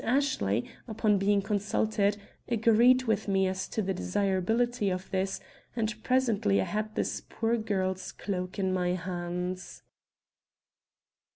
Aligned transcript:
Ashley, 0.03 0.67
upon 0.87 1.19
being 1.19 1.43
consulted, 1.43 2.17
agreed 2.47 3.03
with 3.03 3.27
me 3.27 3.45
as 3.45 3.67
to 3.67 3.83
the 3.83 3.93
desirability 3.93 4.89
of 4.89 5.11
this, 5.11 5.39
and 5.75 6.03
presently 6.03 6.59
I 6.59 6.63
had 6.63 6.95
this 6.95 7.21
poor 7.29 7.55
girl's 7.55 8.11
cloak 8.11 8.57
in 8.57 8.73
my 8.73 8.93
hands. 8.93 9.83